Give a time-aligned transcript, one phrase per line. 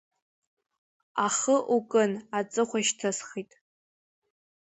[1.25, 3.51] Ахы укын аҵыхәа шьҭысхит.